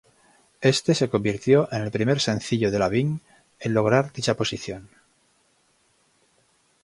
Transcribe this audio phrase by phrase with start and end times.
[0.61, 3.19] Este se convirtió en el primer sencillo de Lavigne
[3.59, 4.89] en lograr dicha posición.